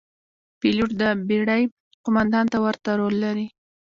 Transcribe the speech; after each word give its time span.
پیلوټ 0.59 0.89
د 1.01 1.03
بېړۍ 1.27 1.63
قوماندان 2.03 2.45
ته 2.51 2.57
ورته 2.65 2.89
رول 2.99 3.15
لري. 3.25 3.47